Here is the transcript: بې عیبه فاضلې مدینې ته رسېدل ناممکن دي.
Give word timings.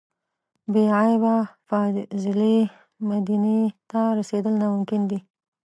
بې 0.71 0.83
عیبه 0.97 1.35
فاضلې 1.67 2.57
مدینې 3.09 3.59
ته 3.89 4.01
رسېدل 4.19 4.53
ناممکن 4.61 5.01
دي. 5.09 5.19